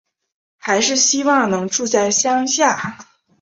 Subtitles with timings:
[0.57, 2.97] 还是希望能住在乡下